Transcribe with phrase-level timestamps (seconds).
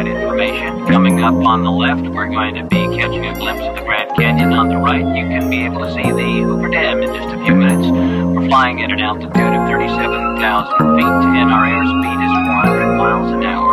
[0.00, 0.86] flight information.
[0.86, 4.10] Coming up on the left, we're going to be catching a glimpse of the Grand
[4.16, 4.52] Canyon.
[4.52, 7.44] On the right, you can be able to see the Hoover Dam in just a
[7.44, 7.86] few minutes.
[7.88, 13.44] We're flying at an altitude of 37,000 feet, and our airspeed is 400 miles an
[13.44, 13.69] hour.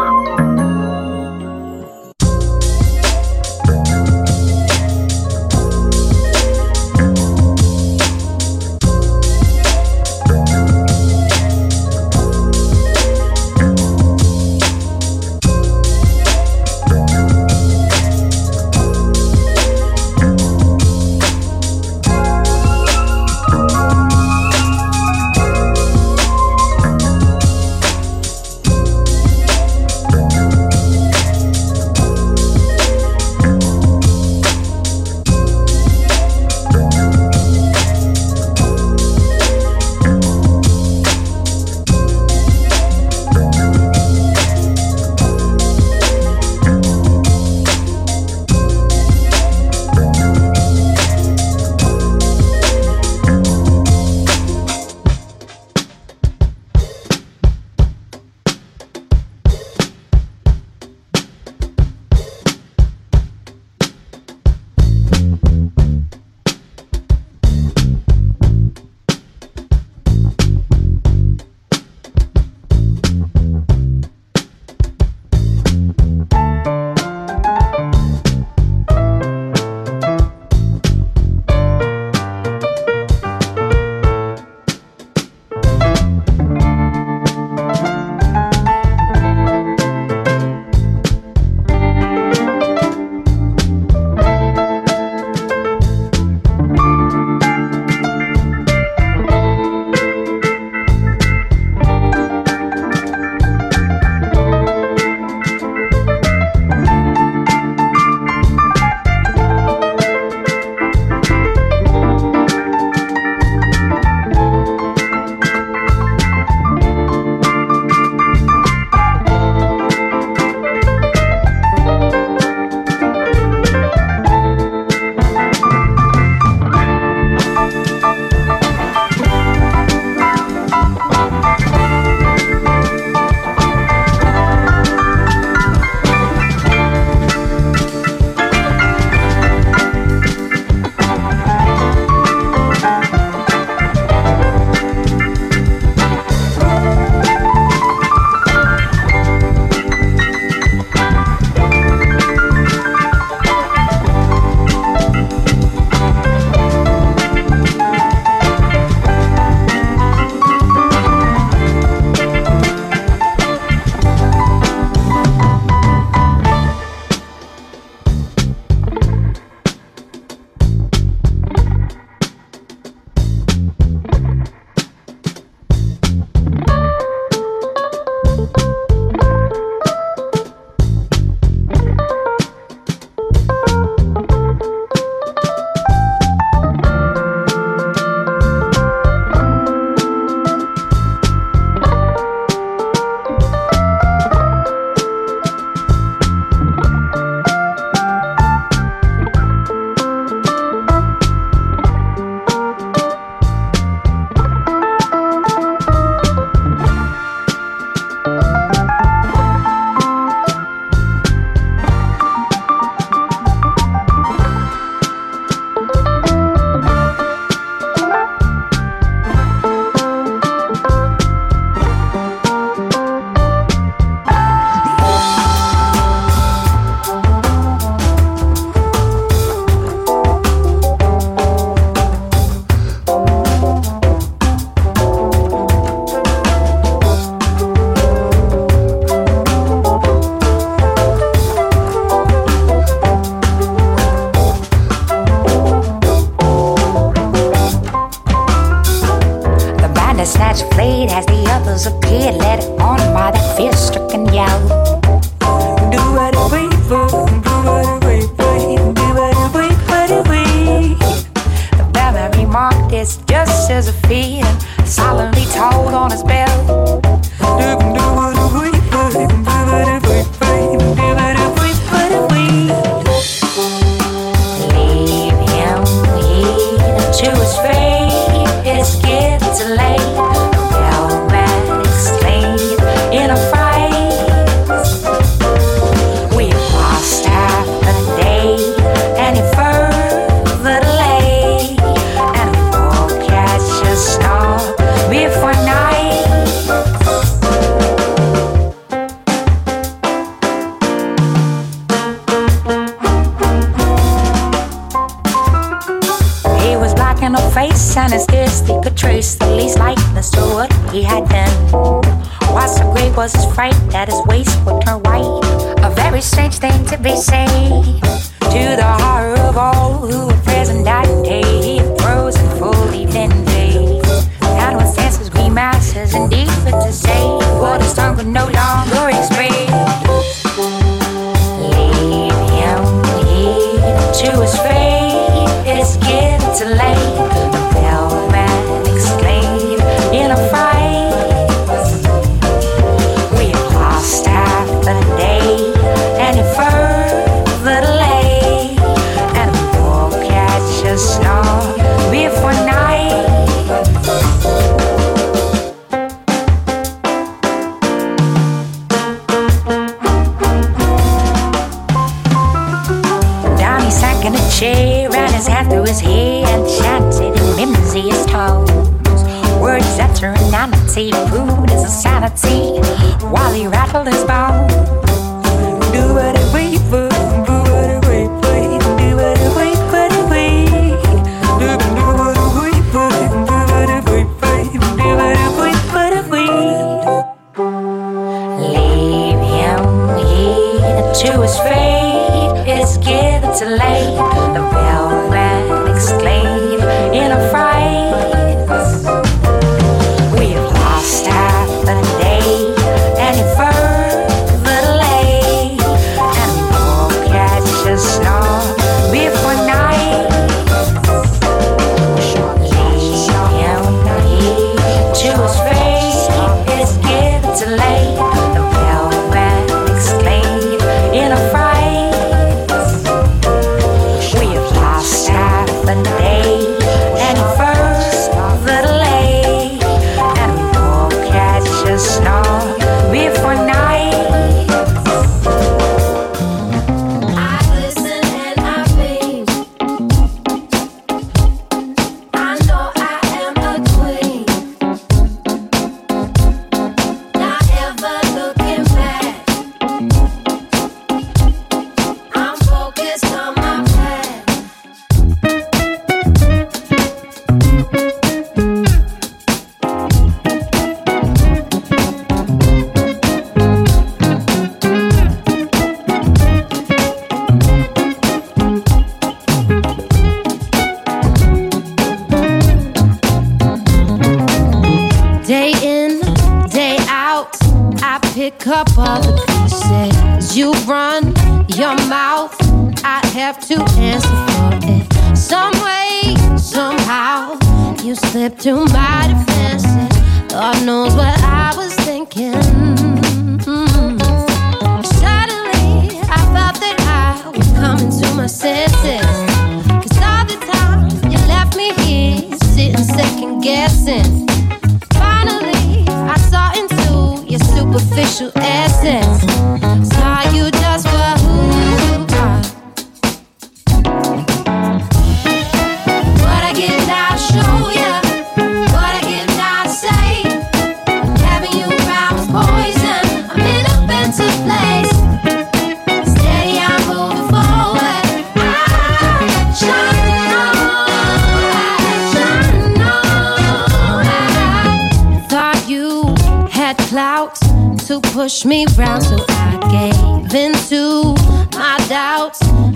[316.18, 318.06] very strange thing to be said.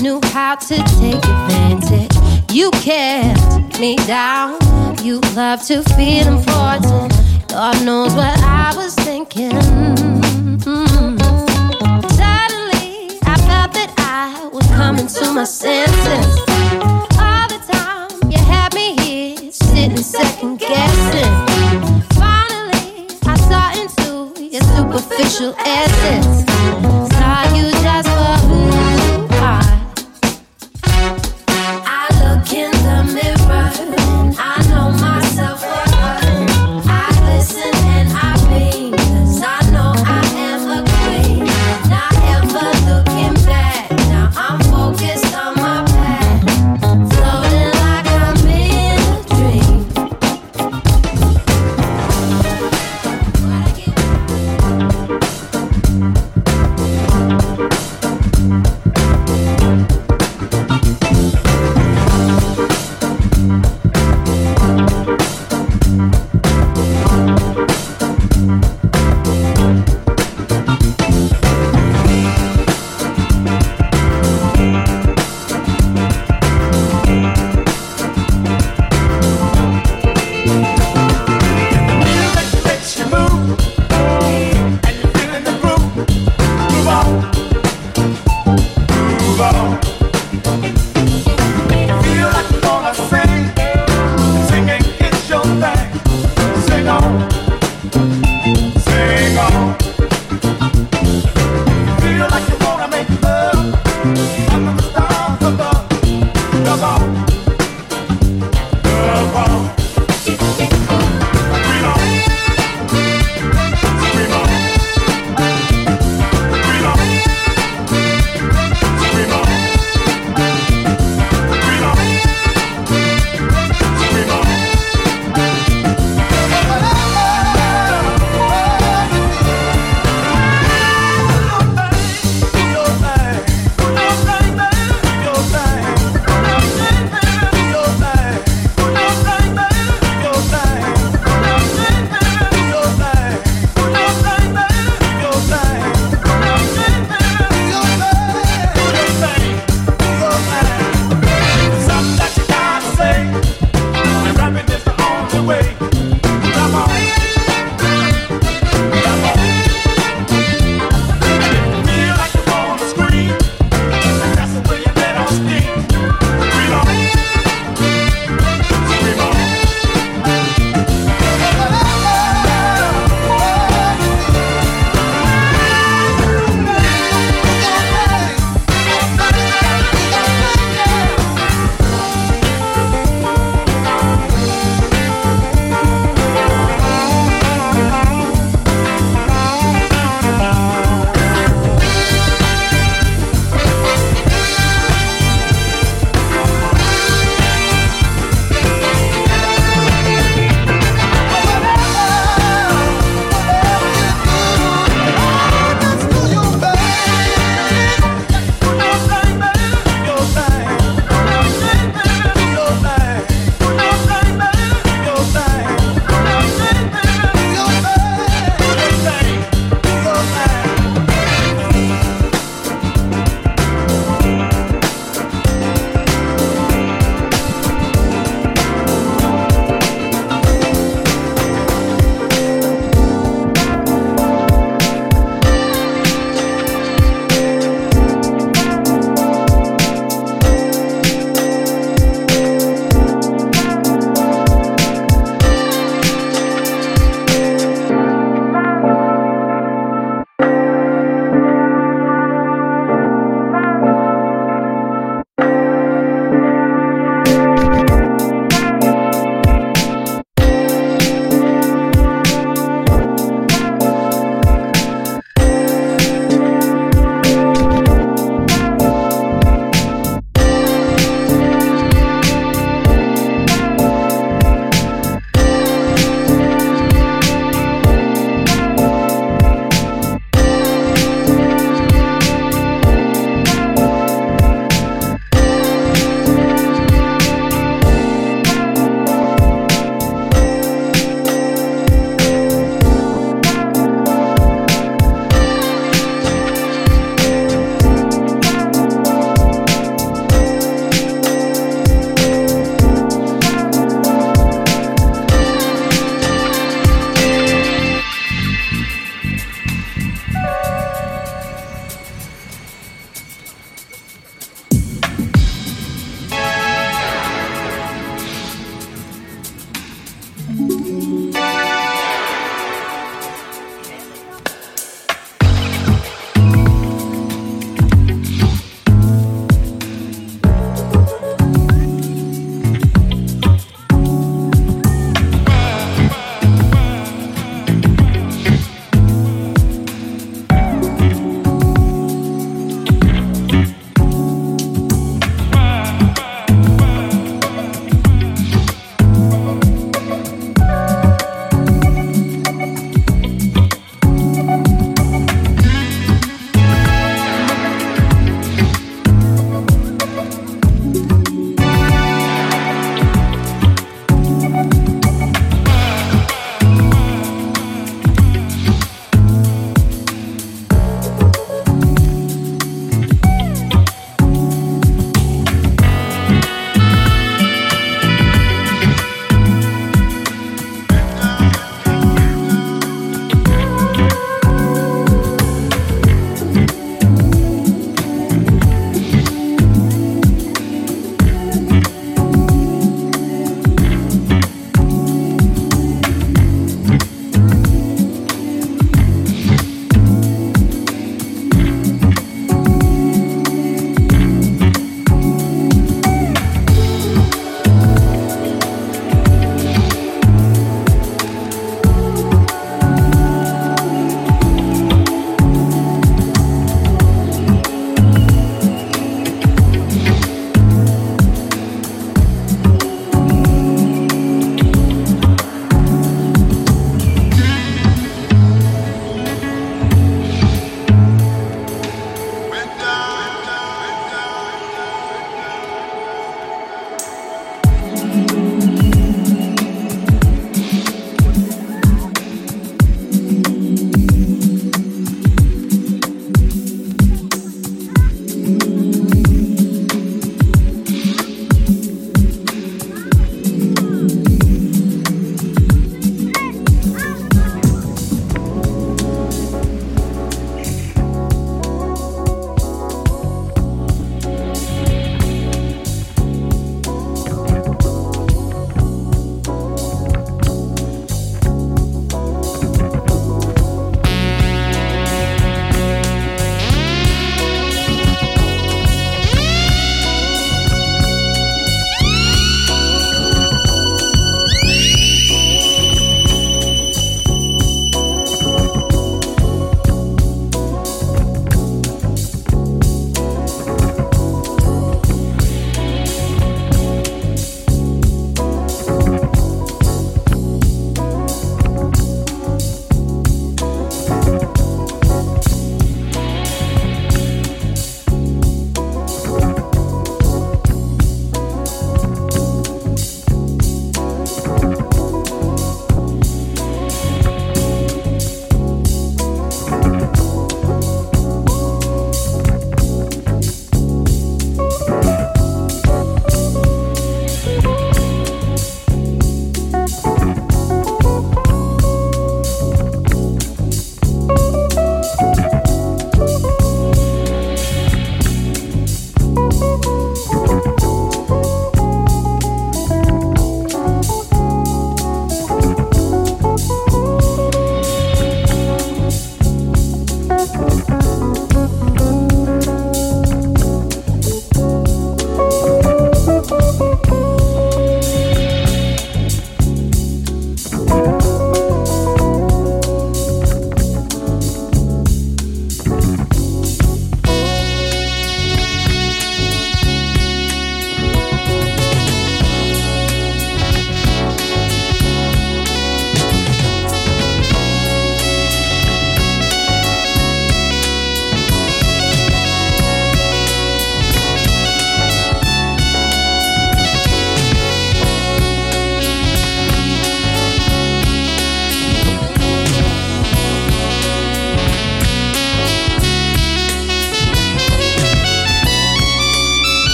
[0.00, 2.14] knew how to take advantage.
[2.52, 4.58] You kept me down.
[5.02, 7.12] You love to feel important.
[7.48, 9.50] God knows what I was thinking.
[9.50, 11.18] Mm-hmm.
[12.20, 16.26] Suddenly, I felt that I was coming to my senses.
[17.18, 21.32] All the time, you had me here, sitting second guessing.
[22.14, 27.05] Finally, I saw into your superficial essence.